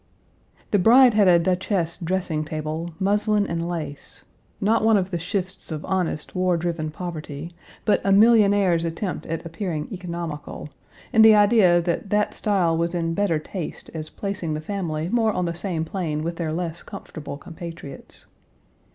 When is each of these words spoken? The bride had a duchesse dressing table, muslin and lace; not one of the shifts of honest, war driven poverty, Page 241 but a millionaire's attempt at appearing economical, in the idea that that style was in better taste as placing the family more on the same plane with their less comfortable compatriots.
The 0.71 0.79
bride 0.79 1.13
had 1.13 1.27
a 1.27 1.37
duchesse 1.37 1.99
dressing 1.99 2.43
table, 2.43 2.95
muslin 2.99 3.45
and 3.45 3.69
lace; 3.69 4.25
not 4.59 4.83
one 4.83 4.97
of 4.97 5.11
the 5.11 5.19
shifts 5.19 5.71
of 5.71 5.85
honest, 5.85 6.33
war 6.33 6.57
driven 6.57 6.89
poverty, 6.89 7.49
Page 7.85 7.85
241 7.85 7.85
but 7.85 8.01
a 8.03 8.11
millionaire's 8.11 8.83
attempt 8.83 9.27
at 9.27 9.45
appearing 9.45 9.87
economical, 9.91 10.69
in 11.13 11.21
the 11.21 11.35
idea 11.35 11.79
that 11.83 12.09
that 12.09 12.33
style 12.33 12.75
was 12.75 12.95
in 12.95 13.13
better 13.13 13.37
taste 13.37 13.91
as 13.93 14.09
placing 14.09 14.55
the 14.55 14.59
family 14.59 15.07
more 15.07 15.33
on 15.33 15.45
the 15.45 15.53
same 15.53 15.85
plane 15.85 16.23
with 16.23 16.37
their 16.37 16.51
less 16.51 16.81
comfortable 16.81 17.37
compatriots. 17.37 18.25